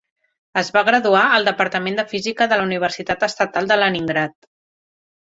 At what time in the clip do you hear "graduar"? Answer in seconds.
0.85-1.25